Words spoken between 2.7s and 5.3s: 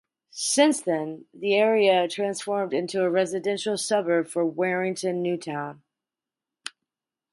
into a residential suburb for Warrington